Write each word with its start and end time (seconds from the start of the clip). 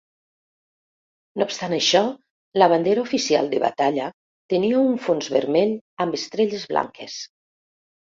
No 1.41 1.45
obstant 1.49 1.73
això, 1.75 1.99
la 2.61 2.69
bandera 2.71 3.03
oficial 3.07 3.49
de 3.51 3.59
batalla 3.63 4.07
tenia 4.55 4.79
un 4.87 4.97
fons 5.09 5.29
vermell 5.35 5.75
amb 6.07 6.19
estrelles 6.21 6.65
blanques. 6.73 7.19